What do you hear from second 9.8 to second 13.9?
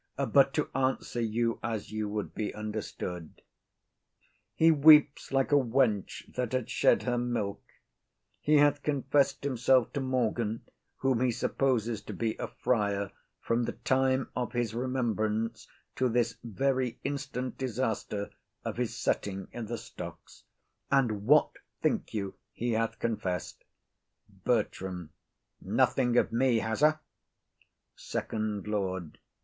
to Morgan, whom he supposes to be a friar, from the